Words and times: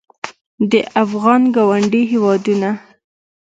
د 0.71 0.73
افغانستان 1.03 1.53
ګاونډي 1.55 2.01
هېوادونه 2.11 2.69